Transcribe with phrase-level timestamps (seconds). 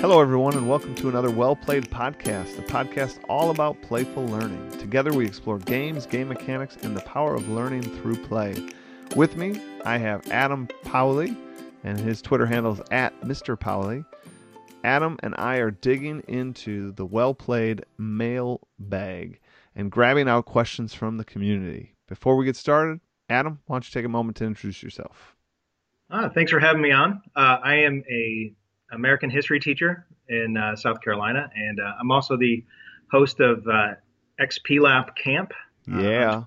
[0.00, 4.70] Hello, everyone, and welcome to another Well Played podcast, a podcast all about playful learning.
[4.78, 8.54] Together, we explore games, game mechanics, and the power of learning through play.
[9.16, 11.34] With me, I have Adam Powley,
[11.82, 13.58] and his Twitter handle is at Mr.
[13.58, 14.04] Powley.
[14.84, 19.40] Adam and I are digging into the well played mail bag
[19.74, 21.94] and grabbing out questions from the community.
[22.06, 23.00] Before we get started,
[23.30, 25.34] Adam, why don't you take a moment to introduce yourself?
[26.10, 27.22] Ah, thanks for having me on.
[27.34, 28.52] Uh, I am a
[28.92, 32.64] American history teacher in uh, South Carolina, and uh, I'm also the
[33.10, 33.94] host of uh,
[34.40, 35.52] XP Lab Camp.
[35.92, 36.44] Uh, yeah.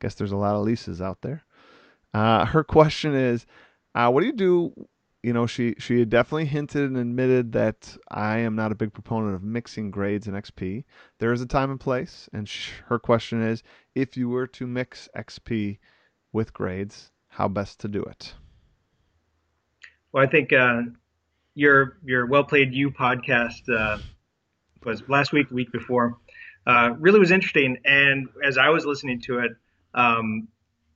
[0.00, 1.44] Guess there's a lot of Lisas out there.
[2.12, 3.46] Uh, her question is
[3.94, 4.86] uh, what do you do?
[5.22, 9.34] You know, she she definitely hinted and admitted that I am not a big proponent
[9.34, 10.84] of mixing grades and XP.
[11.18, 13.62] There is a time and place, and sh- her question is,
[13.94, 15.78] if you were to mix XP
[16.32, 18.34] with grades, how best to do it?
[20.12, 20.82] Well, I think uh,
[21.54, 23.98] your your well played you podcast uh,
[24.84, 26.18] was last week, week before,
[26.66, 27.78] uh, really was interesting.
[27.84, 29.52] And as I was listening to it,
[29.94, 30.48] um,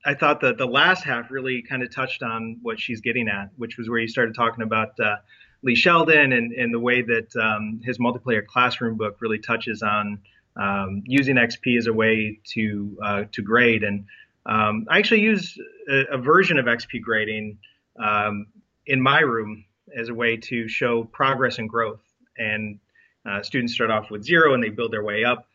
[0.04, 3.50] I thought that the last half really kind of touched on what she's getting at,
[3.56, 5.16] which was where you started talking about uh,
[5.62, 10.20] Lee Sheldon and, and the way that um, his multiplayer classroom book really touches on
[10.56, 13.84] um, using XP as a way to uh, to grade.
[13.84, 14.06] And
[14.46, 15.58] um, I actually use
[15.88, 17.58] a, a, version of XP grading
[17.98, 18.46] um,
[18.86, 19.64] in my room
[19.96, 22.00] as a way to show progress and growth.
[22.36, 22.78] And
[23.28, 25.46] uh, students start off with zero and they build their way up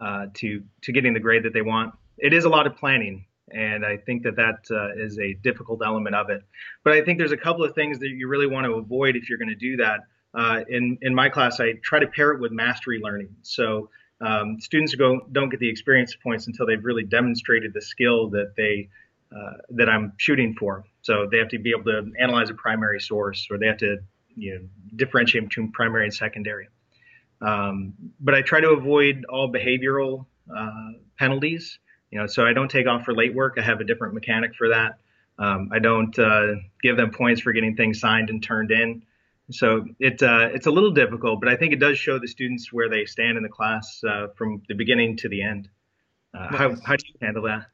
[0.00, 1.94] uh, to to getting the grade that they want.
[2.18, 5.80] It is a lot of planning and I think that that uh, is a difficult
[5.84, 6.42] element of it.
[6.84, 9.28] But I think there's a couple of things that you really want to avoid if
[9.28, 10.00] you're going to do that.
[10.34, 13.36] Uh, in in my class, I try to pair it with mastery learning.
[13.42, 18.30] So um, students go don't get the experience points until they've really demonstrated the skill
[18.30, 18.88] that they
[19.34, 20.84] uh, that I'm shooting for.
[21.02, 23.98] So they have to be able to analyze a primary source, or they have to
[24.36, 24.60] you know
[24.96, 26.68] differentiate between primary and secondary.
[27.40, 31.78] Um, but I try to avoid all behavioral uh, penalties.
[32.12, 33.54] You know, so I don't take off for late work.
[33.58, 34.98] I have a different mechanic for that.
[35.38, 39.02] Um, I don't uh, give them points for getting things signed and turned in.
[39.50, 42.72] So it uh, it's a little difficult, but I think it does show the students
[42.72, 45.68] where they stand in the class uh, from the beginning to the end.
[46.34, 47.66] Uh, how how do you handle that?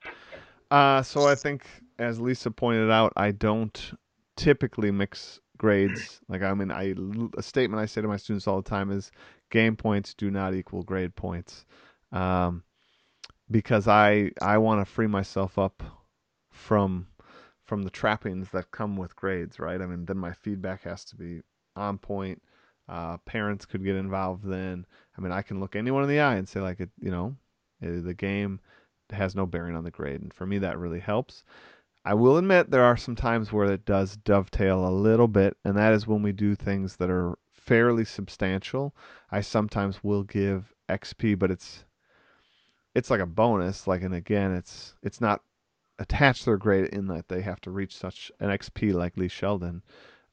[0.71, 1.67] Uh, so I think,
[1.99, 3.93] as Lisa pointed out, I don't
[4.37, 6.21] typically mix grades.
[6.29, 6.95] Like I mean, I
[7.37, 9.11] a statement I say to my students all the time is,
[9.51, 11.67] game points do not equal grade points.
[12.13, 12.63] Um,
[13.51, 15.83] because I I want to free myself up
[16.51, 17.07] from
[17.65, 19.81] from the trappings that come with grades, right?
[19.81, 21.43] I mean, then my feedback has to be
[21.77, 22.43] on point.
[22.89, 24.87] Uh, parents could get involved then.
[25.17, 27.37] I mean, I can look anyone in the eye and say like, it, you know,
[27.83, 28.61] eh, the game
[29.11, 31.45] has no bearing on the grade, and for me that really helps.
[32.05, 35.77] I will admit there are some times where it does dovetail a little bit, and
[35.77, 38.95] that is when we do things that are fairly substantial.
[39.31, 41.85] I sometimes will give XP, but it's
[42.95, 43.87] it's like a bonus.
[43.87, 45.43] Like, and again, it's it's not
[45.99, 49.29] attached to their grade in that they have to reach such an XP like Lee
[49.29, 49.83] Sheldon.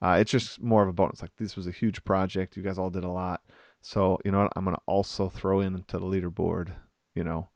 [0.02, 1.22] Uh, it's just more of a bonus.
[1.22, 2.58] Like this was a huge project.
[2.58, 3.42] You guys all did a lot,
[3.82, 4.54] So you know what?
[4.56, 6.72] I'm gonna also throw in into the leaderboard.
[7.16, 7.50] You know,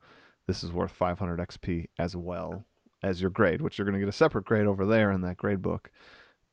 [0.46, 2.64] this is worth 500 XP as well
[3.02, 5.62] as your grade, which you're gonna get a separate grade over there in that grade
[5.62, 5.90] book.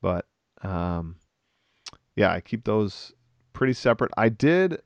[0.01, 0.25] But
[0.61, 1.15] um,
[2.15, 3.13] yeah, I keep those
[3.53, 4.11] pretty separate.
[4.17, 4.81] I did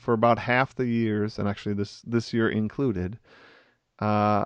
[0.00, 3.18] for about half the years, and actually this this year included.
[3.98, 4.44] Uh,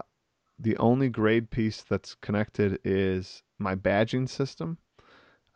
[0.59, 4.79] the only grade piece that's connected is my badging system.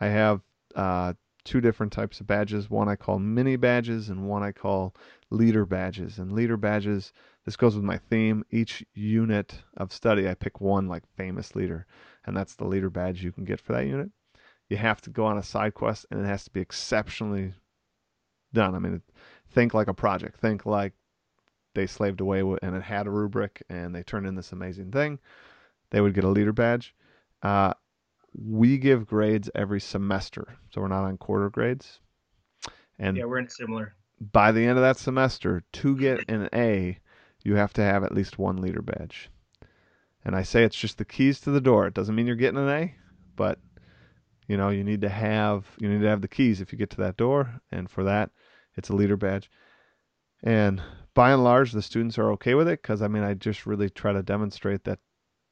[0.00, 0.40] I have
[0.74, 1.14] uh,
[1.44, 2.70] two different types of badges.
[2.70, 4.94] One I call mini badges, and one I call
[5.30, 6.18] leader badges.
[6.18, 7.12] And leader badges,
[7.44, 8.44] this goes with my theme.
[8.50, 11.86] Each unit of study, I pick one like famous leader,
[12.24, 14.10] and that's the leader badge you can get for that unit.
[14.68, 17.54] You have to go on a side quest, and it has to be exceptionally
[18.52, 18.74] done.
[18.74, 19.02] I mean,
[19.50, 20.40] think like a project.
[20.40, 20.92] Think like
[21.74, 25.18] they slaved away and it had a rubric and they turned in this amazing thing,
[25.90, 26.94] they would get a leader badge.
[27.42, 27.72] Uh,
[28.34, 32.00] we give grades every semester, so we're not on quarter grades.
[32.98, 33.94] And yeah, we're in similar.
[34.20, 36.98] By the end of that semester, to get an A,
[37.44, 39.30] you have to have at least one leader badge.
[40.24, 41.86] And I say it's just the keys to the door.
[41.86, 42.94] It doesn't mean you're getting an A,
[43.36, 43.60] but
[44.48, 46.90] you know you need to have you need to have the keys if you get
[46.90, 48.30] to that door, and for that,
[48.78, 49.50] it's a leader badge.
[50.42, 50.80] And
[51.14, 53.90] by and large, the students are okay with it because I mean, I just really
[53.90, 55.00] try to demonstrate that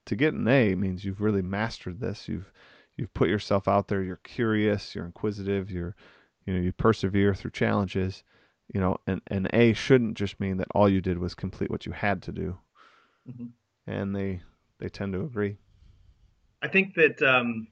[0.06, 2.28] to get an A means you've really mastered this.
[2.28, 2.50] You've
[2.96, 4.02] you've put yourself out there.
[4.02, 4.94] You're curious.
[4.94, 5.70] You're inquisitive.
[5.70, 5.96] You're
[6.46, 8.22] you know you persevere through challenges.
[8.72, 11.86] You know, and an A shouldn't just mean that all you did was complete what
[11.86, 12.58] you had to do.
[13.28, 13.46] Mm-hmm.
[13.88, 14.40] And they
[14.78, 15.58] they tend to agree.
[16.62, 17.68] I think that um,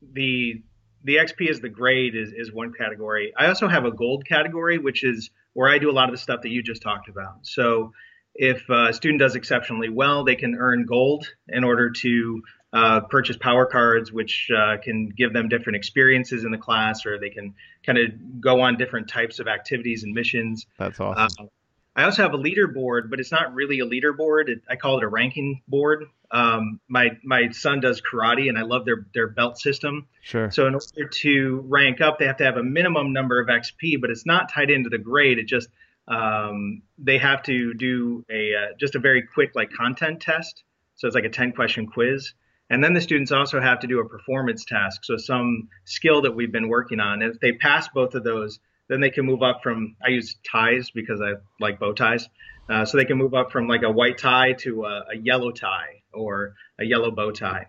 [0.00, 0.62] the
[1.04, 3.32] the XP is the grade is, is one category.
[3.36, 6.18] I also have a gold category, which is where I do a lot of the
[6.18, 7.38] stuff that you just talked about.
[7.46, 7.92] So
[8.34, 13.36] if a student does exceptionally well, they can earn gold in order to uh, purchase
[13.36, 17.54] power cards, which uh, can give them different experiences in the class, or they can
[17.84, 20.66] kind of go on different types of activities and missions.
[20.78, 21.46] That's awesome.
[21.46, 21.48] Uh,
[21.94, 24.48] I also have a leaderboard, but it's not really a leaderboard.
[24.48, 26.06] It, I call it a ranking board.
[26.30, 30.08] Um, my my son does karate, and I love their their belt system.
[30.22, 30.50] Sure.
[30.50, 34.00] So in order to rank up, they have to have a minimum number of XP,
[34.00, 35.38] but it's not tied into the grade.
[35.38, 35.68] It just
[36.08, 40.64] um, they have to do a uh, just a very quick like content test.
[40.96, 42.32] So it's like a 10 question quiz.
[42.70, 45.04] And then the students also have to do a performance task.
[45.04, 47.20] So some skill that we've been working on.
[47.20, 48.60] If they pass both of those,
[48.92, 52.28] then they can move up from, I use ties because I like bow ties.
[52.68, 55.50] Uh, so they can move up from like a white tie to a, a yellow
[55.50, 57.68] tie or a yellow bow tie.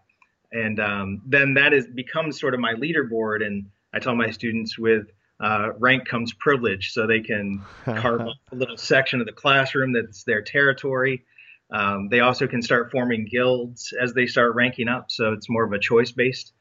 [0.52, 3.44] And um, then that is becomes sort of my leaderboard.
[3.44, 5.08] And I tell my students with
[5.40, 6.92] uh, rank comes privilege.
[6.92, 11.24] So they can carve off a little section of the classroom that's their territory.
[11.72, 15.10] Um, they also can start forming guilds as they start ranking up.
[15.10, 16.52] So it's more of a choice based.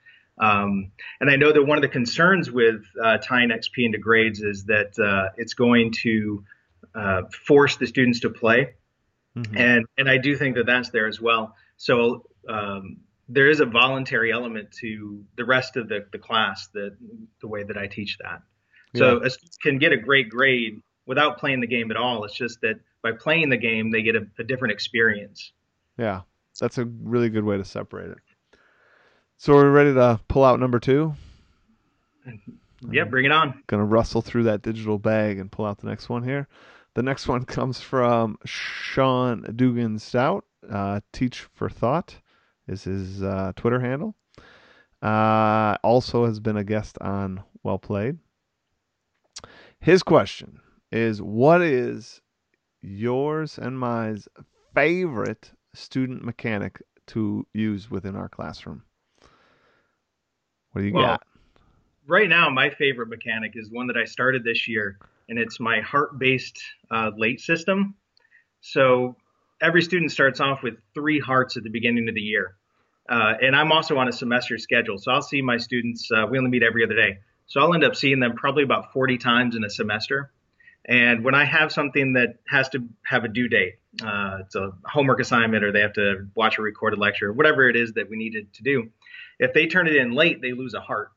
[0.43, 0.91] Um,
[1.21, 4.65] and I know that one of the concerns with uh, tying XP into grades is
[4.65, 6.45] that uh, it's going to
[6.97, 8.75] uh, force the students to play,
[9.37, 9.57] mm-hmm.
[9.57, 11.55] and and I do think that that's there as well.
[11.77, 12.99] So um,
[13.29, 16.97] there is a voluntary element to the rest of the, the class that
[17.41, 18.43] the way that I teach that.
[18.95, 22.25] So a student can get a great grade without playing the game at all.
[22.25, 25.53] It's just that by playing the game, they get a, a different experience.
[25.97, 26.23] Yeah,
[26.61, 28.19] that's a really good way to separate it.
[29.43, 31.15] So we're we ready to pull out number two?
[32.89, 33.61] Yeah, bring it on.
[33.67, 36.47] Gonna rustle through that digital bag and pull out the next one here.
[36.95, 40.45] The next one comes from Sean Dugan Stout.
[40.71, 42.21] Uh, Teach for Thought
[42.69, 44.15] is his uh, Twitter handle.
[45.03, 48.19] Uh, also has been a guest on Well Played.
[49.81, 50.61] His question
[50.93, 52.21] is What is
[52.81, 54.19] yours and my
[54.73, 58.85] favorite student mechanic to use within our classroom?
[60.73, 61.23] What do you well, got?
[62.07, 64.99] Right now, my favorite mechanic is one that I started this year,
[65.29, 66.61] and it's my heart-based
[66.91, 67.95] uh, late system.
[68.61, 69.17] So
[69.61, 72.57] every student starts off with three hearts at the beginning of the year.
[73.09, 74.99] Uh, and I'm also on a semester schedule.
[74.99, 77.19] So I'll see my students, uh, we only meet every other day.
[77.47, 80.33] So I'll end up seeing them probably about 40 times in a semester.
[80.85, 84.73] And when I have something that has to have a due date, uh, it's a
[84.85, 88.17] homework assignment or they have to watch a recorded lecture, whatever it is that we
[88.17, 88.91] needed to do,
[89.39, 91.11] if they turn it in late, they lose a heart.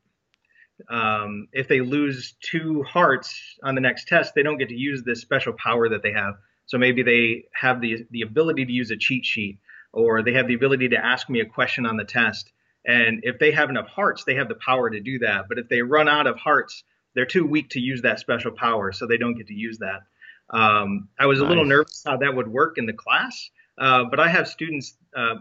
[0.90, 5.04] Um, if they lose two hearts on the next test, they don't get to use
[5.04, 6.36] this special power that they have.
[6.66, 9.60] So maybe they have the the ability to use a cheat sheet,
[9.94, 12.52] or they have the ability to ask me a question on the test.
[12.86, 15.46] And if they have enough hearts, they have the power to do that.
[15.48, 18.92] But if they run out of hearts, they're too weak to use that special power,
[18.92, 20.02] so they don't get to use that.
[20.50, 21.46] Um, I was nice.
[21.46, 24.96] a little nervous how that would work in the class, uh, but I have students.
[25.16, 25.36] Uh,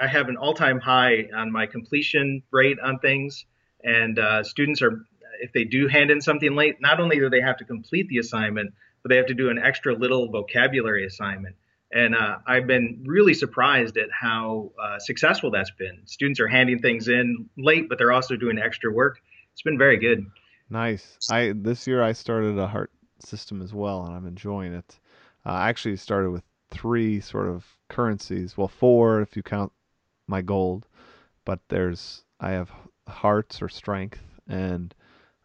[0.00, 3.44] I have an all-time high on my completion rate on things,
[3.84, 5.04] and uh, students are.
[5.40, 8.18] if they do hand in something late, not only do they have to complete the
[8.18, 11.56] assignment, but they have to do an extra little vocabulary assignment.
[11.92, 16.00] And uh, I've been really surprised at how uh, successful that's been.
[16.06, 19.20] Students are handing things in late, but they're also doing extra work.
[19.52, 20.26] It's been very good.
[20.68, 21.16] Nice.
[21.30, 22.90] I this year I started a heart
[23.20, 24.98] system as well, and I'm enjoying it.
[25.44, 28.56] Uh, I actually started with three sort of currencies.
[28.56, 29.72] Well, four if you count
[30.26, 30.86] my gold,
[31.44, 32.70] but there's I have
[33.08, 34.94] hearts or strength and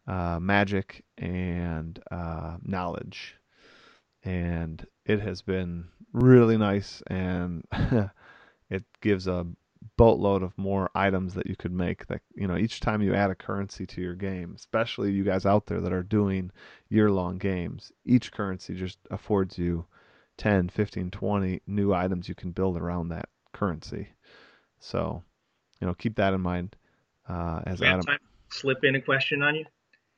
[0.08, 3.38] uh, magic and uh, knowledge,
[4.24, 7.64] and it has been really nice, and
[8.70, 9.46] it gives a
[9.98, 13.32] boatload of more items that you could make that you know each time you add
[13.32, 16.52] a currency to your game especially you guys out there that are doing
[16.90, 19.86] year long games each currency just affords you
[20.42, 24.10] 10 15 20 new items you can build around that currency
[24.80, 25.22] so
[25.80, 26.76] you know keep that in mind
[27.30, 28.02] uh, as Adam
[28.50, 29.66] slip in a question on you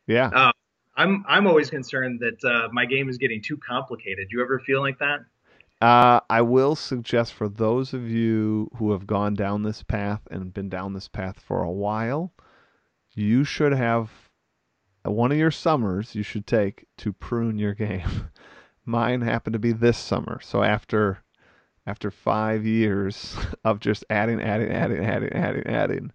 [0.08, 0.52] yeah uh,
[0.96, 4.28] I'm I'm always concerned that uh, my game is getting too complicated.
[4.30, 5.22] Do you ever feel like that?
[5.82, 10.54] Uh, I will suggest for those of you who have gone down this path and
[10.54, 12.32] been down this path for a while,
[13.14, 14.10] you should have
[15.04, 18.30] one of your summers you should take to prune your game.
[18.86, 20.40] Mine happened to be this summer.
[20.42, 21.24] So after
[21.86, 26.12] after five years of just adding, adding, adding, adding, adding, adding,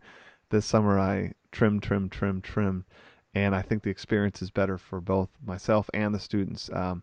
[0.50, 2.84] this summer I trim, trim, trim, trim,
[3.34, 6.70] and I think the experience is better for both myself and the students.
[6.72, 7.02] Um,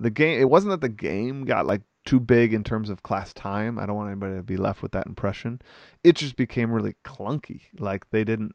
[0.00, 3.32] the game it wasn't that the game got like too big in terms of class
[3.34, 3.78] time.
[3.78, 5.60] I don't want anybody to be left with that impression.
[6.02, 7.60] It just became really clunky.
[7.78, 8.54] Like they didn't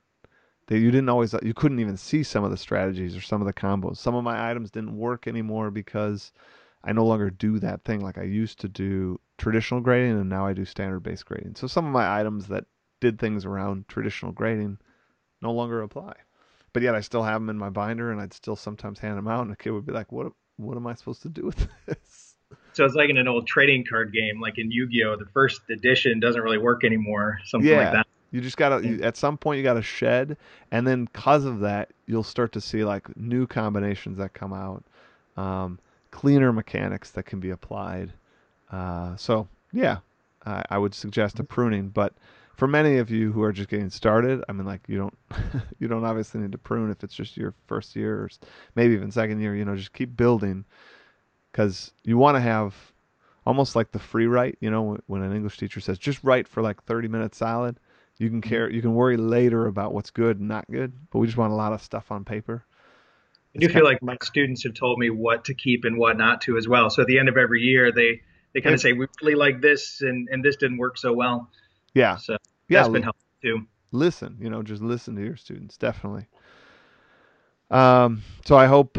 [0.67, 3.47] they you didn't always you couldn't even see some of the strategies or some of
[3.47, 3.97] the combos.
[3.97, 6.31] Some of my items didn't work anymore because
[6.83, 10.45] I no longer do that thing like I used to do traditional grading and now
[10.45, 11.55] I do standard base grading.
[11.55, 12.65] So some of my items that
[13.01, 14.79] did things around traditional grading
[15.41, 16.13] no longer apply.
[16.73, 19.27] But yet I still have them in my binder and I'd still sometimes hand them
[19.27, 21.67] out and a kid would be like, "What what am I supposed to do with
[21.85, 22.35] this?
[22.73, 26.19] So it's like in an old trading card game, like in Yu-Gi-Oh, the first edition
[26.19, 27.77] doesn't really work anymore, something yeah.
[27.77, 28.04] like that.
[28.35, 30.35] You just gotta you, at some point you gotta shed,
[30.69, 34.83] and then because of that, you'll start to see like new combinations that come out,
[35.37, 35.79] um,
[36.11, 38.11] cleaner mechanics that can be applied.
[38.69, 39.99] Uh, so yeah,
[40.45, 42.13] I, I would suggest a pruning, but
[42.57, 45.17] for many of you who are just getting started, I mean, like you don't,
[45.79, 48.29] you don't obviously need to prune if it's just your first year or
[48.75, 49.55] maybe even second year.
[49.55, 50.65] You know, just keep building
[51.53, 52.75] because you want to have
[53.45, 54.57] almost like the free write.
[54.59, 57.79] You know, when an English teacher says just write for like 30 minutes solid,
[58.17, 60.93] you can care, you can worry later about what's good and not good.
[61.11, 62.65] But we just want a lot of stuff on paper.
[63.55, 66.41] I do feel like my students have told me what to keep and what not
[66.41, 66.89] to as well.
[66.89, 68.21] So at the end of every year, they
[68.53, 71.49] they kind of say we really like this and and this didn't work so well.
[71.93, 72.17] Yeah.
[72.17, 73.65] So yeah, that's been helpful too.
[73.91, 76.27] Listen, you know, just listen to your students, definitely.
[77.71, 78.97] Um, so I hope.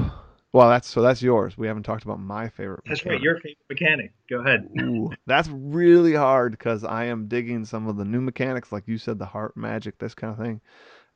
[0.56, 1.58] Well, that's so that's yours.
[1.58, 2.80] We haven't talked about my favorite.
[2.86, 3.18] That's mechanic.
[3.18, 4.12] right, your favorite mechanic.
[4.30, 4.66] Go ahead.
[4.80, 8.96] Ooh, that's really hard because I am digging some of the new mechanics, like you
[8.96, 10.62] said, the heart magic, this kind of thing.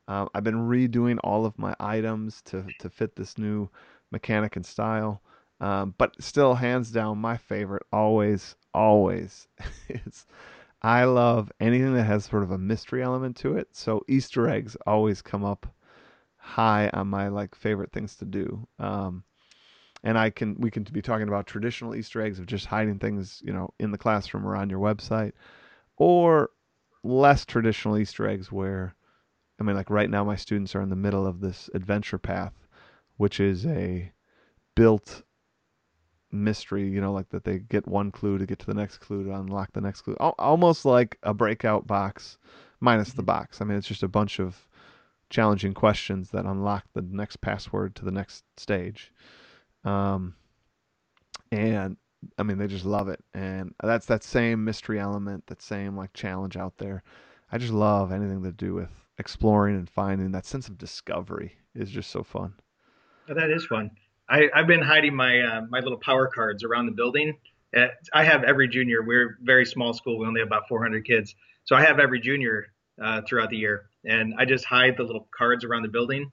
[0.08, 3.70] Um, I've been redoing all of my items to to fit this new
[4.12, 5.22] mechanic and style.
[5.58, 9.48] Um, but still, hands down, my favorite always, always
[9.88, 10.26] is
[10.82, 13.68] I love anything that has sort of a mystery element to it.
[13.72, 15.66] So Easter eggs always come up
[16.36, 18.68] high on my like favorite things to do.
[18.78, 19.24] Um,
[20.02, 23.42] and I can we can be talking about traditional Easter eggs of just hiding things,
[23.44, 25.32] you know, in the classroom or on your website,
[25.96, 26.50] or
[27.02, 28.94] less traditional Easter eggs where,
[29.60, 32.54] I mean, like right now my students are in the middle of this adventure path,
[33.16, 34.12] which is a
[34.74, 35.22] built
[36.32, 39.24] mystery, you know, like that they get one clue to get to the next clue
[39.24, 40.14] to unlock the next clue.
[40.14, 42.38] Almost like a breakout box
[42.80, 43.26] minus the mm-hmm.
[43.26, 43.60] box.
[43.60, 44.66] I mean, it's just a bunch of
[45.28, 49.12] challenging questions that unlock the next password to the next stage.
[49.84, 50.34] Um,
[51.52, 51.96] and
[52.38, 53.22] I mean, they just love it.
[53.34, 57.02] And that's that same mystery element, that same like challenge out there.
[57.52, 61.90] I just love anything to do with exploring and finding that sense of discovery is
[61.90, 62.54] just so fun.
[63.28, 63.90] Oh, that is fun.
[64.28, 67.36] I, I've been hiding my uh, my little power cards around the building.
[67.76, 69.02] Uh, I have every junior.
[69.02, 70.18] We're very small school.
[70.18, 71.34] We only have about 400 kids,
[71.64, 72.72] so I have every junior
[73.02, 76.30] uh, throughout the year, and I just hide the little cards around the building.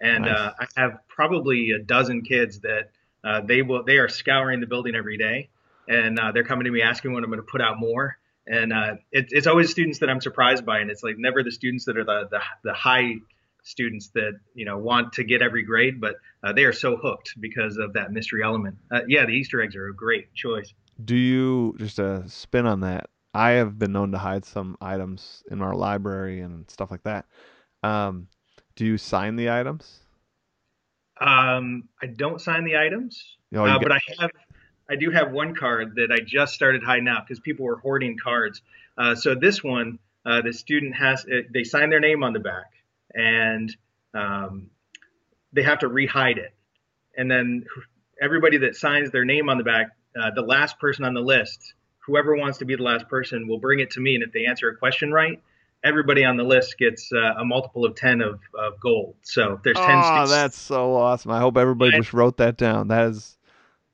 [0.00, 0.36] And nice.
[0.36, 2.90] uh, I have probably a dozen kids that
[3.24, 5.50] uh, they will they are scouring the building every day,
[5.88, 8.16] and uh, they're coming to me asking when I'm going to put out more.
[8.46, 11.50] And uh, it, it's always students that I'm surprised by, and it's like never the
[11.50, 13.16] students that are the the, the high
[13.62, 17.34] students that you know want to get every grade, but uh, they are so hooked
[17.40, 18.76] because of that mystery element.
[18.90, 20.72] Uh, yeah, the Easter eggs are a great choice.
[21.04, 23.10] Do you just a spin on that?
[23.34, 27.26] I have been known to hide some items in our library and stuff like that.
[27.82, 28.28] Um,
[28.78, 29.98] Do you sign the items?
[31.20, 34.30] Um, I don't sign the items, Oh, uh, but I have.
[34.88, 38.16] I do have one card that I just started hiding out because people were hoarding
[38.22, 38.62] cards.
[38.96, 42.38] Uh, so this one, uh, the student has uh, they sign their name on the
[42.38, 42.66] back,
[43.12, 43.76] and
[44.14, 44.70] um,
[45.52, 46.54] they have to rehide it.
[47.16, 47.64] And then
[48.22, 51.74] everybody that signs their name on the back, uh, the last person on the list,
[52.06, 54.14] whoever wants to be the last person, will bring it to me.
[54.14, 55.42] And if they answer a question right,
[55.84, 59.16] everybody on the list gets uh, a multiple of ten of, of gold.
[59.22, 59.98] So if there's ten.
[59.98, 61.30] Oh, students- that's so awesome!
[61.30, 61.98] I hope everybody Yeah.
[62.00, 62.88] just wrote that down.
[62.88, 63.36] That is,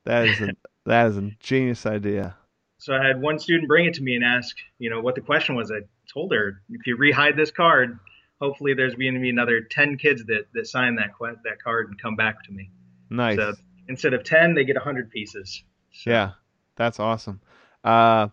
[0.05, 0.49] that is a
[0.87, 2.37] that is a genius idea.
[2.79, 5.23] So I had one student bring it to me and ask, you know, what the
[5.23, 5.71] question was.
[5.71, 5.81] I
[6.13, 7.99] told her, if you rehide this card,
[8.39, 11.13] hopefully there's going to be another 10 kids that, that sign that
[11.45, 12.71] that card and come back to me.
[13.09, 13.37] Nice.
[13.37, 13.55] So
[13.89, 15.63] instead of 10, they get 100 pieces.
[15.93, 16.33] So, Yeah,
[16.77, 17.41] that's awesome.
[17.83, 18.29] Uh,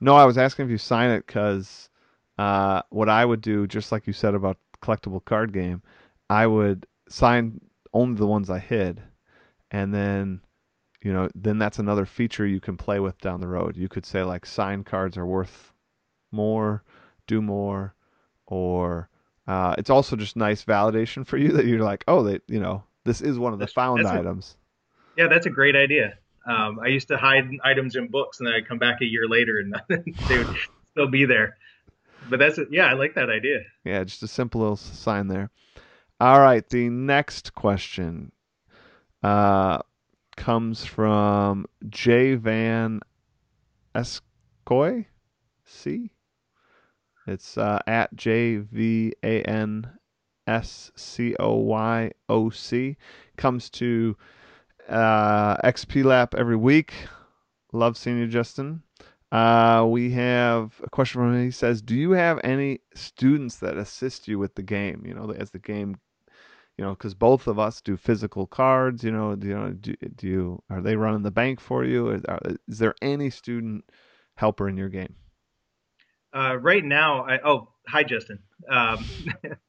[0.00, 1.89] no, I was asking if you sign it because
[2.40, 5.82] uh, what I would do, just like you said about collectible card game,
[6.30, 7.60] I would sign
[7.92, 9.02] only the ones I hid,
[9.70, 10.40] and then
[11.02, 13.76] you know, then that's another feature you can play with down the road.
[13.76, 15.72] You could say like signed cards are worth
[16.30, 16.82] more,
[17.26, 17.94] do more,
[18.46, 19.08] or
[19.46, 22.84] uh, it's also just nice validation for you that you're like, oh, they, you know,
[23.04, 24.56] this is one of the That's- found that's a- items.
[25.16, 26.16] Yeah, that's a great idea.
[26.46, 29.26] Um, I used to hide items in books and then I'd come back a year
[29.26, 29.74] later and
[30.28, 30.56] they would
[30.90, 31.56] still be there.
[32.30, 32.68] But that's it.
[32.70, 33.60] Yeah, I like that idea.
[33.84, 35.50] Yeah, just a simple little sign there.
[36.20, 38.30] All right, the next question
[39.22, 39.78] uh,
[40.36, 43.00] comes from J Van
[43.94, 45.06] Escoy.
[45.64, 46.10] C.
[47.26, 49.88] It's uh, at J V A N
[50.46, 52.96] S C O Y O C.
[53.36, 54.16] Comes to
[54.88, 56.92] uh, XP Lab every week.
[57.72, 58.82] Love seeing you, Justin.
[59.32, 61.44] Uh, we have a question from him.
[61.44, 65.04] He says, "Do you have any students that assist you with the game?
[65.06, 65.98] You know, as the game,
[66.76, 69.04] you know, because both of us do physical cards.
[69.04, 72.10] You know, do you know, do, do you are they running the bank for you?
[72.10, 72.22] Is,
[72.66, 73.84] is there any student
[74.34, 75.14] helper in your game?
[76.34, 78.38] Uh, right now, I, oh, hi, Justin.
[78.68, 79.04] Um,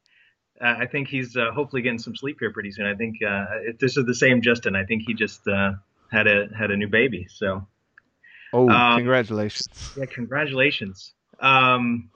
[0.60, 2.86] I think he's uh, hopefully getting some sleep here pretty soon.
[2.86, 4.76] I think uh, if this is the same Justin.
[4.76, 5.72] I think he just uh,
[6.10, 7.26] had a had a new baby.
[7.28, 7.66] So
[8.52, 9.68] Oh, Um, congratulations!
[9.96, 11.14] yeah, congratulations.
[11.40, 12.10] Um,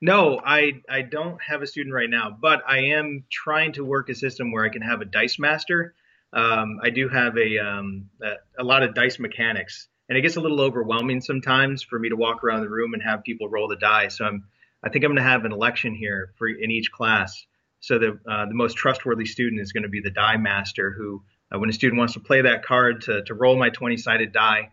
[0.00, 4.08] no, I I don't have a student right now, but I am trying to work
[4.08, 5.94] a system where I can have a dice master.
[6.32, 10.36] Um, I do have a, um, a a lot of dice mechanics, and it gets
[10.36, 13.68] a little overwhelming sometimes for me to walk around the room and have people roll
[13.68, 14.08] the die.
[14.08, 14.44] So I'm
[14.82, 17.44] I think I'm going to have an election here for in each class.
[17.80, 21.22] So the uh, the most trustworthy student is going to be the die master, who
[21.52, 24.32] uh, when a student wants to play that card to to roll my 20 sided
[24.32, 24.70] die,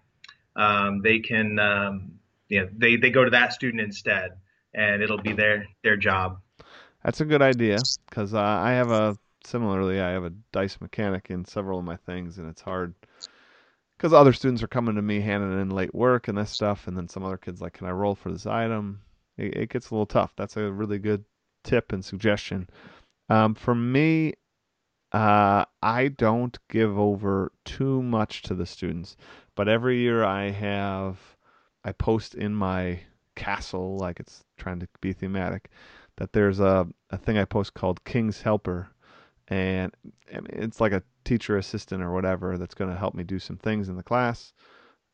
[0.58, 2.18] um, they can um,
[2.50, 4.32] know, they they go to that student instead,
[4.74, 6.40] and it'll be their their job.
[7.04, 7.78] That's a good idea
[8.10, 11.96] because uh, I have a similarly I have a dice mechanic in several of my
[11.96, 12.94] things, and it's hard
[13.98, 16.98] because other students are coming to me handing in late work and this stuff, and
[16.98, 19.02] then some other kids like, "Can I roll for this item?"
[19.38, 20.34] It, it gets a little tough.
[20.36, 21.24] That's a really good
[21.64, 22.70] tip and suggestion.
[23.30, 24.34] Um, for me,
[25.12, 29.16] uh, I don't give over too much to the students,
[29.56, 31.18] but every year I have
[31.84, 33.00] I post in my
[33.36, 35.70] castle like it's trying to be thematic
[36.18, 38.90] that there's a, a thing I post called King's Helper,
[39.48, 39.94] and
[40.28, 43.88] it's like a teacher assistant or whatever that's going to help me do some things
[43.88, 44.52] in the class.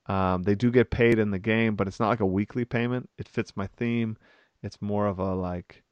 [0.07, 3.09] Um, they do get paid in the game, but it's not like a weekly payment.
[3.17, 4.17] It fits my theme.
[4.63, 5.83] It's more of a like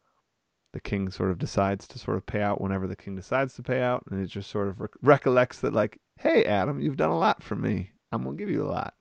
[0.73, 3.63] the king sort of decides to sort of pay out whenever the king decides to
[3.63, 7.10] pay out, and it just sort of rec- recollects that like, hey Adam, you've done
[7.10, 7.91] a lot for me.
[8.12, 8.93] I'm gonna give you a lot.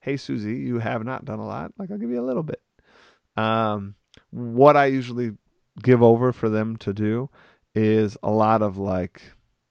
[0.00, 1.72] Hey Susie, you have not done a lot.
[1.78, 2.60] Like I'll give you a little bit.
[3.36, 3.94] Um,
[4.30, 5.32] what I usually
[5.82, 7.28] give over for them to do
[7.74, 9.22] is a lot of like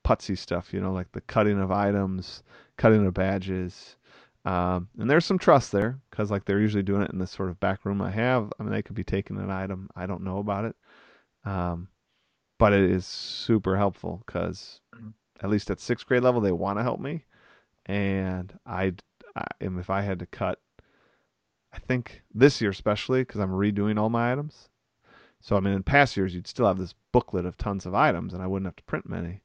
[0.05, 2.43] putsy stuff, you know, like the cutting of items,
[2.77, 3.95] cutting of badges.
[4.45, 7.49] Um, and there's some trust there because like they're usually doing it in this sort
[7.49, 8.51] of back room I have.
[8.59, 9.89] I mean, they could be taking an item.
[9.95, 10.75] I don't know about it.
[11.45, 11.89] Um,
[12.57, 15.13] but it is super helpful because Mhm.
[15.41, 17.25] at least at sixth grade level, they want to help me.
[17.85, 18.93] And I,
[19.35, 20.61] I and if I had to cut,
[21.73, 24.69] I think this year especially because I'm redoing all my items.
[25.41, 28.33] So I mean, in past years you'd still have this booklet of tons of items,
[28.33, 29.41] and I wouldn't have to print many.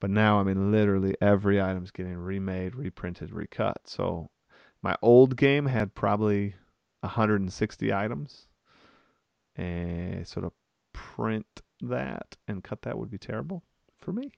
[0.00, 3.88] But now I mean, literally every item's getting remade, reprinted, recut.
[3.88, 4.30] So
[4.82, 6.56] my old game had probably
[7.00, 8.48] 160 items,
[9.56, 10.52] and sort of
[10.92, 11.46] print
[11.82, 13.62] that and cut that would be terrible
[13.98, 14.30] for me.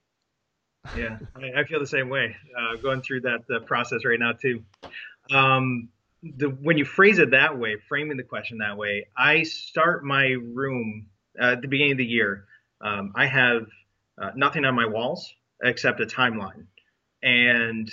[0.97, 2.37] Yeah, I, I feel the same way.
[2.59, 4.63] Uh, going through that uh, process right now too.
[5.31, 5.89] Um,
[6.23, 10.37] the when you phrase it that way, framing the question that way, I start my
[10.41, 11.07] room
[11.41, 12.47] uh, at the beginning of the year.
[12.81, 13.67] Um, I have
[14.21, 16.67] uh, nothing on my walls except a timeline.
[17.23, 17.91] And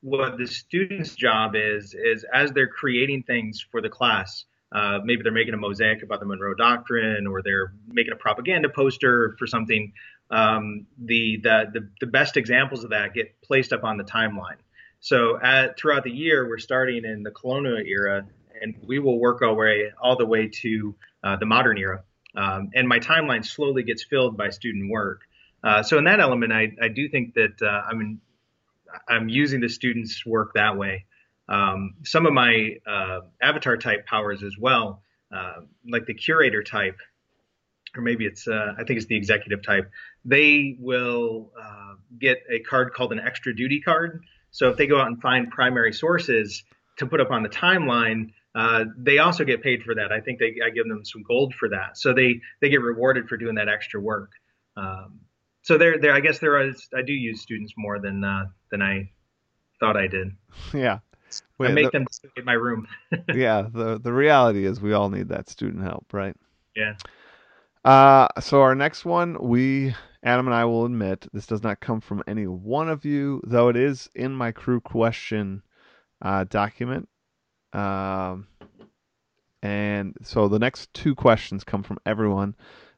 [0.00, 4.44] what the student's job is is as they're creating things for the class.
[4.74, 8.68] Uh, maybe they're making a mosaic about the Monroe Doctrine, or they're making a propaganda
[8.68, 9.92] poster for something.
[10.30, 14.56] Um, the, the, the the best examples of that get placed up on the timeline.
[15.00, 18.26] So at, throughout the year, we're starting in the colonial era,
[18.60, 22.02] and we will work our way all the way to uh, the modern era.
[22.34, 25.20] Um, and my timeline slowly gets filled by student work.
[25.62, 28.20] Uh, so in that element, I, I do think that uh, I'm
[29.08, 31.04] I'm using the students' work that way.
[31.48, 35.02] Um, some of my uh, avatar type powers as well,
[35.34, 36.96] uh, like the curator type,
[37.96, 39.90] or maybe it's uh, I think it's the executive type.
[40.24, 41.52] They will
[42.18, 44.24] get a card called an extra duty card.
[44.50, 46.64] So if they go out and find primary sources
[46.98, 50.12] to put up on the timeline, uh, they also get paid for that.
[50.12, 53.28] I think they I give them some gold for that, so they they get rewarded
[53.28, 54.30] for doing that extra work.
[54.76, 55.20] Um,
[55.62, 58.80] so there there I guess there is I do use students more than uh, than
[58.80, 59.10] I
[59.80, 60.28] thought I did.
[60.72, 61.00] Yeah.
[61.58, 62.86] Wait, I make the, them in my room.
[63.34, 66.36] yeah, the the reality is we all need that student help, right?
[66.76, 66.94] Yeah.
[67.84, 72.00] Uh, so our next one, we Adam and I will admit this does not come
[72.00, 75.62] from any one of you, though it is in my crew question
[76.22, 77.08] uh, document.
[77.72, 78.48] Um,
[79.62, 82.54] and so the next two questions come from everyone.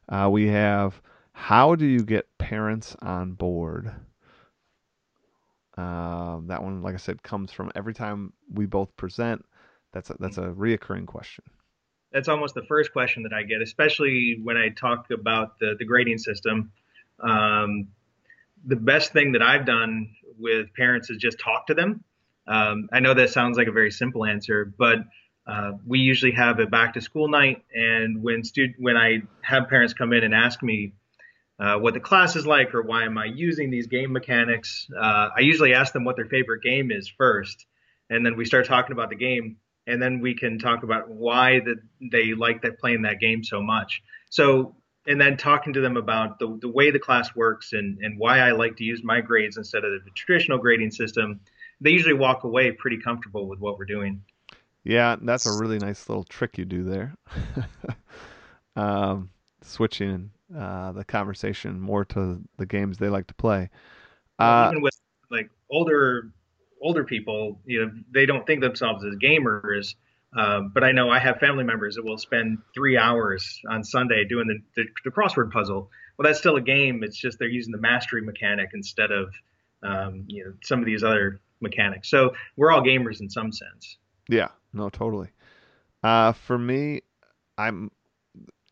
[0.09, 1.01] Uh, we have
[1.33, 3.93] how do you get parents on board?
[5.77, 9.45] Um, that one, like I said, comes from every time we both present.
[9.93, 11.45] That's a, that's a reoccurring question.
[12.11, 15.85] That's almost the first question that I get, especially when I talk about the, the
[15.85, 16.71] grading system.
[17.19, 17.89] Um,
[18.65, 22.03] the best thing that I've done with parents is just talk to them.
[22.47, 24.99] Um, I know that sounds like a very simple answer, but
[25.45, 29.69] uh, we usually have a back to school night, and when student when I have
[29.69, 30.93] parents come in and ask me
[31.59, 35.29] uh, what the class is like or why am I using these game mechanics, uh,
[35.35, 37.65] I usually ask them what their favorite game is first,
[38.09, 41.61] and then we start talking about the game, and then we can talk about why
[42.11, 44.03] they like that playing that game so much.
[44.29, 44.75] So
[45.07, 48.39] and then talking to them about the, the way the class works and, and why
[48.39, 51.39] I like to use my grades instead of the traditional grading system,
[51.79, 54.23] they usually walk away pretty comfortable with what we're doing.
[54.83, 57.15] Yeah, that's a really nice little trick you do there.
[58.75, 59.29] um,
[59.61, 63.69] switching uh, the conversation more to the games they like to play.
[64.39, 64.97] Uh, Even with
[65.29, 66.31] like older
[66.81, 69.95] older people, you know, they don't think themselves as gamers.
[70.35, 74.25] Um, but I know I have family members that will spend three hours on Sunday
[74.25, 75.89] doing the, the, the, crossword puzzle.
[76.17, 77.01] Well, that's still a game.
[77.01, 79.33] It's just they're using the mastery mechanic instead of
[79.83, 82.09] um, you know some of these other mechanics.
[82.09, 83.97] So we're all gamers in some sense.
[84.27, 85.29] Yeah, no, totally.
[86.03, 87.01] Uh, for me,
[87.57, 87.91] I'm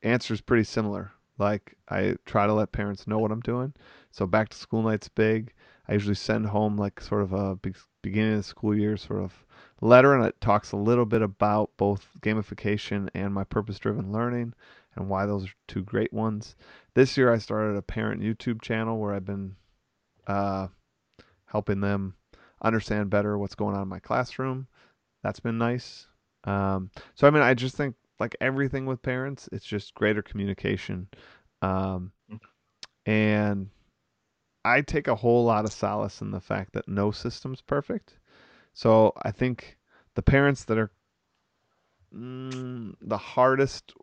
[0.03, 1.11] answer is pretty similar.
[1.37, 3.73] Like I try to let parents know what I'm doing.
[4.11, 5.53] So back to school night's big.
[5.87, 7.59] I usually send home like sort of a
[8.01, 9.45] beginning of the school year sort of
[9.81, 14.53] letter, and it talks a little bit about both gamification and my purpose-driven learning
[14.95, 16.55] and why those are two great ones.
[16.93, 19.55] This year I started a parent YouTube channel where I've been
[20.25, 20.67] uh,
[21.45, 22.15] helping them
[22.61, 24.67] understand better what's going on in my classroom.
[25.21, 26.07] That's been nice.
[26.45, 31.07] Um, so I mean, I just think like everything with parents, it's just greater communication.
[31.61, 32.11] Um,
[33.05, 33.69] and
[34.63, 38.17] I take a whole lot of solace in the fact that no system's perfect.
[38.73, 39.77] So I think
[40.15, 40.91] the parents that are
[42.13, 43.93] mm, the hardest,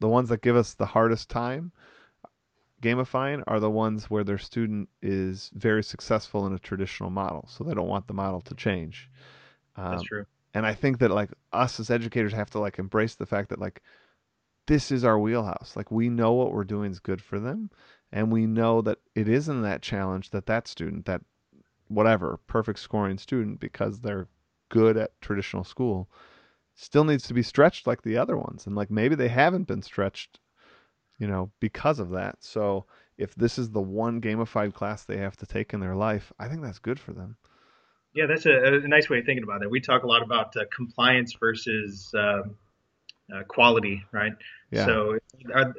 [0.00, 1.72] the ones that give us the hardest time
[2.84, 7.64] gamifying are the ones where their student is very successful in a traditional model, so
[7.64, 9.10] they don't want the model to change.
[9.76, 10.26] Um, That's true.
[10.54, 13.58] And I think that like us as educators have to like embrace the fact that
[13.60, 13.82] like
[14.66, 15.74] this is our wheelhouse.
[15.76, 17.70] Like we know what we're doing is good for them,
[18.12, 21.22] and we know that it isn't that challenge that that student, that
[21.88, 24.28] whatever perfect scoring student, because they're
[24.70, 26.08] good at traditional school,
[26.74, 29.82] still needs to be stretched like the other ones, and like maybe they haven't been
[29.82, 30.38] stretched
[31.18, 32.36] you know, because of that.
[32.40, 32.86] So
[33.16, 36.48] if this is the one gamified class they have to take in their life, I
[36.48, 37.36] think that's good for them.
[38.14, 39.70] Yeah, that's a, a nice way of thinking about it.
[39.70, 42.42] We talk a lot about uh, compliance versus uh,
[43.34, 44.32] uh, quality, right?
[44.70, 44.86] Yeah.
[44.86, 45.18] So
[45.52, 45.74] are,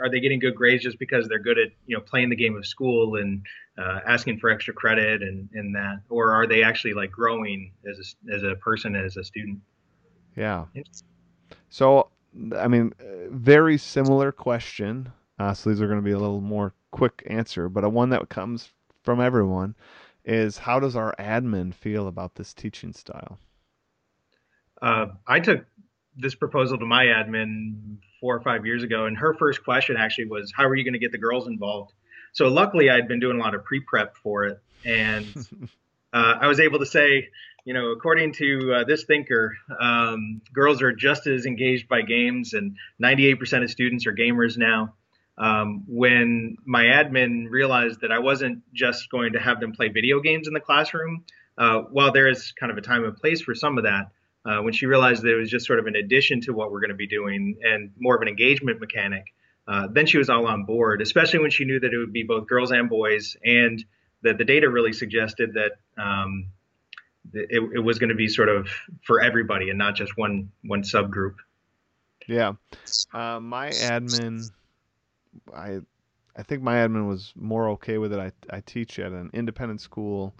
[0.00, 2.56] are they getting good grades just because they're good at you know playing the game
[2.56, 3.42] of school and
[3.78, 8.14] uh, asking for extra credit and, and that, or are they actually like growing as
[8.28, 9.58] a, as a person as a student?
[10.36, 10.66] Yeah.
[11.70, 12.10] So
[12.54, 12.92] I mean,
[13.30, 15.10] very similar question.
[15.38, 18.10] Uh, so these are going to be a little more quick answer, but a one
[18.10, 18.70] that comes
[19.02, 19.74] from everyone
[20.28, 23.38] is how does our admin feel about this teaching style?
[24.80, 25.64] Uh, I took
[26.16, 30.26] this proposal to my admin four or five years ago, and her first question actually
[30.26, 31.92] was, "How are you going to get the girls involved?"
[32.32, 35.26] So luckily, I'd been doing a lot of pre prep for it, and
[36.12, 37.28] uh, I was able to say,
[37.64, 42.52] you know, according to uh, this thinker, um, girls are just as engaged by games,
[42.52, 44.94] and 98% of students are gamers now.
[45.38, 50.20] Um, when my admin realized that I wasn't just going to have them play video
[50.20, 51.24] games in the classroom,
[51.56, 54.10] uh, while there is kind of a time and place for some of that,
[54.44, 56.80] uh, when she realized that it was just sort of an addition to what we're
[56.80, 59.26] going to be doing and more of an engagement mechanic,
[59.66, 62.22] uh, then she was all on board, especially when she knew that it would be
[62.22, 63.84] both girls and boys, and
[64.22, 65.72] that the data really suggested that
[66.02, 66.46] um,
[67.34, 68.68] it, it, was going to be sort of
[69.04, 71.34] for everybody and not just one one subgroup.
[72.26, 72.54] Yeah,
[73.12, 74.50] uh, my admin,
[75.54, 75.80] I
[76.36, 78.18] I think my admin was more okay with it.
[78.18, 80.34] I I teach at an independent school.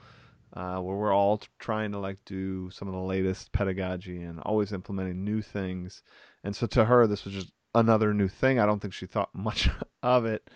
[0.54, 4.72] Uh, where we're all trying to like do some of the latest pedagogy and always
[4.72, 6.02] implementing new things.
[6.42, 8.58] And so to her, this was just another new thing.
[8.58, 9.68] I don't think she thought much
[10.02, 10.48] of it.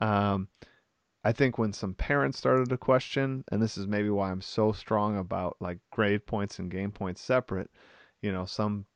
[0.00, 0.48] Um,
[1.24, 4.72] I think when some parents started to question, and this is maybe why I'm so
[4.72, 7.70] strong about like grade points and game points separate,
[8.20, 8.86] you know, some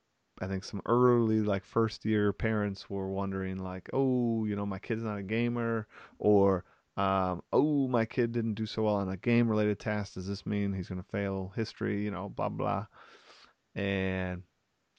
[0.40, 4.78] I think some early like first year parents were wondering like, oh, you know, my
[4.78, 5.86] kid's not a gamer,
[6.18, 6.64] or
[6.96, 10.14] um, oh, my kid didn't do so well on a game related task.
[10.14, 12.04] Does this mean he's going to fail history?
[12.04, 12.86] You know, blah blah.
[13.74, 14.42] And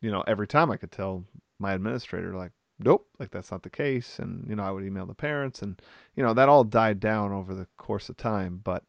[0.01, 1.25] you know, every time I could tell
[1.59, 4.19] my administrator like, nope, like that's not the case.
[4.19, 5.81] And, you know, I would email the parents and,
[6.15, 8.61] you know, that all died down over the course of time.
[8.63, 8.83] But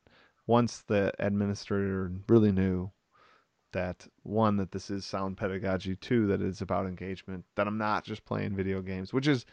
[0.47, 2.91] once the administrator really knew
[3.73, 8.05] that one, that this is sound pedagogy, two, that it's about engagement, that I'm not
[8.05, 9.47] just playing video games, which is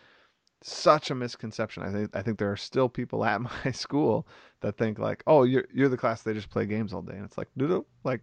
[0.62, 1.84] such a misconception.
[1.84, 4.28] I think I think there are still people at my school
[4.62, 7.26] that think like, oh, you're you're the class they just play games all day, and
[7.26, 8.22] it's like, no, no, like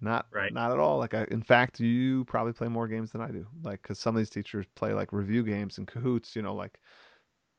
[0.00, 0.52] not right.
[0.52, 0.98] not at all.
[0.98, 3.46] Like I, in fact, you probably play more games than I do.
[3.62, 6.78] Like because some of these teachers play like review games and Kahoots you know, like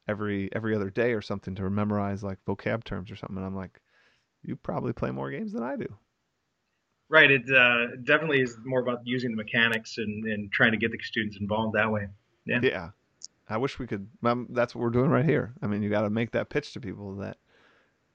[0.08, 3.38] every every other day or something to memorize like vocab terms or something.
[3.38, 3.80] And I'm like,
[4.44, 5.88] you probably play more games than I do.
[7.10, 7.30] Right.
[7.30, 10.98] It uh, definitely is more about using the mechanics and, and trying to get the
[11.02, 12.08] students involved that way.
[12.46, 12.60] Yeah.
[12.64, 12.90] Yeah.
[13.48, 14.08] I wish we could.
[14.24, 15.54] Um, that's what we're doing right here.
[15.62, 17.38] I mean, you got to make that pitch to people that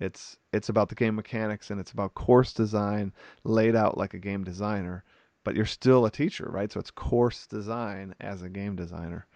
[0.01, 3.13] it's it's about the game mechanics and it's about course design
[3.45, 5.05] laid out like a game designer,
[5.45, 6.73] but you're still a teacher, right?
[6.73, 9.27] So it's course design as a game designer.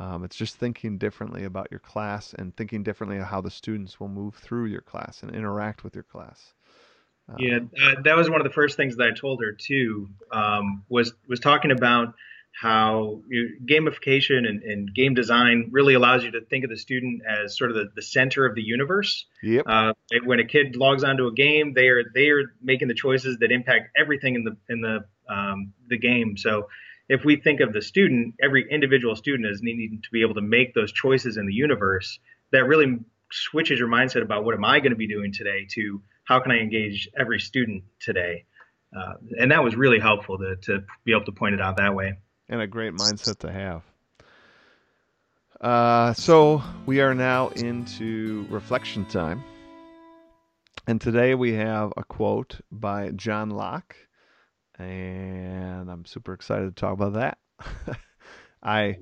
[0.00, 4.08] Um, it's just thinking differently about your class and thinking differently how the students will
[4.08, 6.54] move through your class and interact with your class.
[7.28, 10.08] Um, yeah, uh, that was one of the first things that I told her too.
[10.32, 12.14] Um, was was talking about
[12.60, 17.22] how you, gamification and, and, game design really allows you to think of the student
[17.24, 19.26] as sort of the, the center of the universe.
[19.44, 19.64] Yep.
[19.64, 19.92] Uh,
[20.24, 23.52] when a kid logs onto a game, they are they are making the choices that
[23.52, 26.36] impact everything in the in the um, the game.
[26.36, 26.68] So
[27.08, 30.42] if we think of the student, every individual student as needing to be able to
[30.42, 32.18] make those choices in the universe,
[32.52, 32.98] that really
[33.30, 36.52] switches your mindset about what am I going to be doing today to how can
[36.52, 38.44] I engage every student today.
[38.94, 41.94] Uh, and that was really helpful to, to be able to point it out that
[41.94, 42.14] way
[42.50, 43.82] and a great mindset to have.
[45.60, 49.42] Uh, so we are now into reflection time.
[50.86, 53.96] And today we have a quote by John Locke.
[54.78, 57.38] And I'm super excited to talk about that.
[58.62, 58.96] I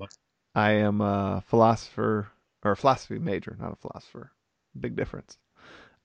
[0.54, 2.28] I am a philosopher
[2.64, 4.32] or a philosophy major, not a philosopher.
[4.78, 5.38] Big difference.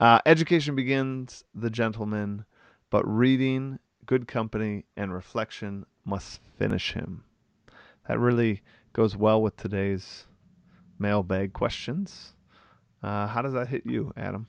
[0.01, 2.43] Uh, education begins the gentleman,
[2.89, 7.23] but reading, good company, and reflection must finish him
[8.07, 8.61] that really
[8.93, 10.25] goes well with today's
[10.99, 12.33] mailbag questions.
[13.01, 14.47] Uh, how does that hit you, Adam?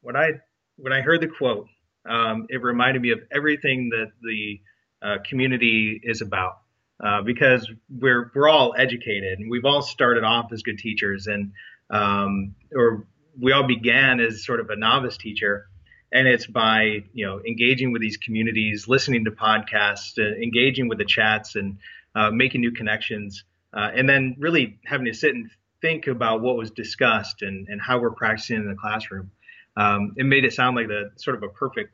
[0.00, 0.32] When I
[0.76, 1.68] when I heard the quote,
[2.08, 4.60] um, it reminded me of everything that the
[5.02, 6.58] uh, community is about.
[7.04, 11.52] Uh, because we're we're all educated and we've all started off as good teachers and
[11.90, 13.06] um, or
[13.40, 15.68] we all began as sort of a novice teacher
[16.14, 20.98] and it's by you know engaging with these communities, listening to podcasts, uh, engaging with
[20.98, 21.78] the chats, and
[22.14, 23.44] uh, making new connections,
[23.74, 25.50] uh, and then really having to sit and
[25.82, 29.30] think about what was discussed and, and how we're practicing in the classroom.
[29.76, 31.92] Um, it made it sound like the sort of a perfect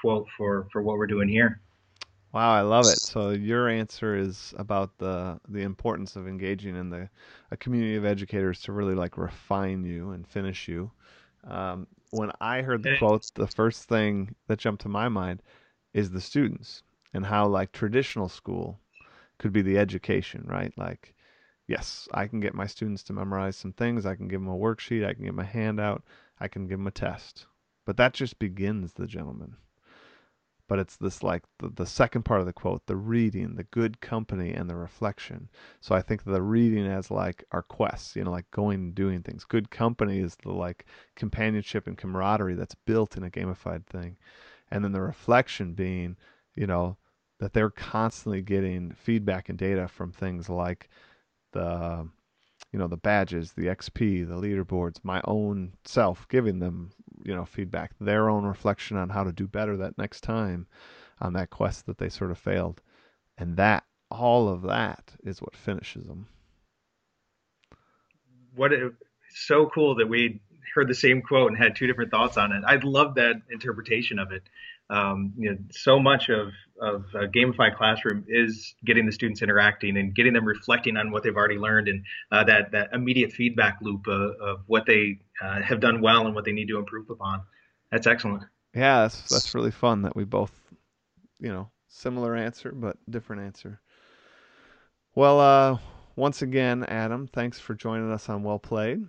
[0.00, 1.60] quote for for what we're doing here.
[2.32, 3.04] Wow, I love it.
[3.04, 7.08] So your answer is about the the importance of engaging in the
[7.50, 10.92] a community of educators to really like refine you and finish you.
[11.44, 15.42] Um, when I heard the quotes, the first thing that jumped to my mind
[15.94, 16.82] is the students
[17.14, 18.80] and how like traditional school
[19.38, 20.72] could be the education, right?
[20.76, 21.14] Like,
[21.66, 24.06] yes, I can get my students to memorize some things.
[24.06, 25.06] I can give them a worksheet.
[25.06, 26.04] I can give them a handout.
[26.40, 27.46] I can give them a test.
[27.86, 29.56] But that just begins the gentleman.
[30.70, 34.00] But it's this like the, the second part of the quote the reading the good
[34.00, 35.48] company and the reflection.
[35.80, 39.20] So i think the reading as like our quests you know like going and doing
[39.22, 39.44] things.
[39.44, 44.16] Good company is the like companionship and camaraderie that's built in a gamified thing.
[44.70, 46.16] And then the reflection being
[46.54, 46.96] you know
[47.40, 50.88] that they're constantly getting feedback and data from things like
[51.50, 52.08] the
[52.72, 56.92] you know the badges the xp the leaderboards my own self giving them
[57.24, 60.66] you know feedback their own reflection on how to do better that next time
[61.20, 62.80] on that quest that they sort of failed.
[63.36, 66.26] And that all of that is what finishes them
[68.54, 68.92] what it,
[69.30, 70.40] so cool that we
[70.74, 72.62] heard the same quote and had two different thoughts on it.
[72.66, 74.42] I love that interpretation of it
[74.90, 79.98] um, you know, so much of of a gamified classroom is getting the students interacting
[79.98, 83.78] and getting them reflecting on what they've already learned and uh, that that immediate feedback
[83.80, 87.08] loop uh, of what they uh, have done well and what they need to improve
[87.08, 87.42] upon.
[87.92, 88.42] That's excellent.
[88.74, 90.52] Yeah, that's that's really fun that we both,
[91.38, 93.80] you know, similar answer but different answer.
[95.14, 95.78] Well, uh,
[96.16, 99.06] once again, Adam, thanks for joining us on Well Played.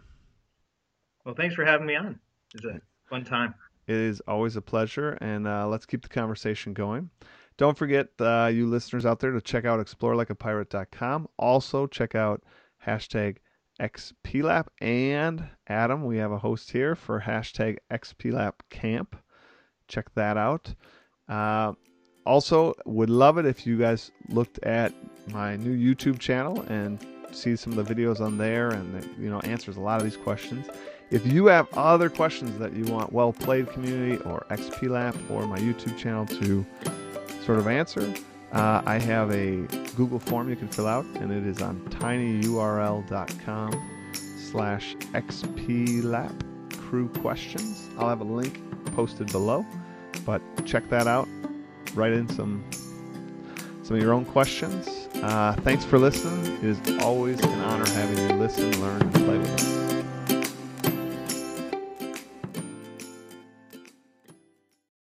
[1.26, 2.20] Well, thanks for having me on.
[2.54, 3.54] It's a fun time.
[3.92, 7.10] It is always a pleasure, and uh, let's keep the conversation going.
[7.58, 11.28] Don't forget, uh, you listeners out there, to check out explorelikeapirate.com.
[11.38, 12.42] Also, check out
[12.88, 13.38] hashtag
[13.82, 14.68] XPLAP.
[14.80, 19.18] And Adam, we have a host here for hashtag XPLAP Camp.
[19.90, 20.74] Check that out.
[21.28, 21.74] Uh,
[22.26, 24.94] also, would love it if you guys looked at
[25.34, 29.40] my new YouTube channel and see some of the videos on there and you know
[29.42, 30.68] answers a lot of these questions.
[31.12, 35.60] If you have other questions that you want Well Played Community or XPLAP or my
[35.60, 36.66] YouTube channel to
[37.44, 38.14] sort of answer,
[38.54, 39.58] uh, I have a
[39.98, 43.74] Google form you can fill out, and it is on tinyurl.com
[44.14, 47.90] slash xplap crew questions.
[47.98, 48.62] I'll have a link
[48.96, 49.66] posted below,
[50.26, 51.28] but check that out.
[51.94, 52.64] Write in some
[53.84, 55.10] some of your own questions.
[55.16, 56.56] Uh, thanks for listening.
[56.58, 59.81] It is always an honor having you listen, learn, and play with us.